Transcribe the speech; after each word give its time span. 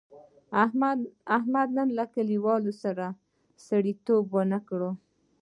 احمد 1.37 1.67
نن 1.77 1.89
له 1.97 2.05
کلیوالو 2.15 2.71
سړیتیوب 3.67 4.25
و 4.31 4.37
نه 4.51 4.59
کړ. 4.67 4.81